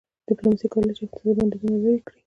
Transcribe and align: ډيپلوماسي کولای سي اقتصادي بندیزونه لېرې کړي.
ډيپلوماسي 0.29 0.67
کولای 0.73 0.93
سي 0.97 1.01
اقتصادي 1.05 1.33
بندیزونه 1.37 1.77
لېرې 1.83 2.01
کړي. 2.07 2.17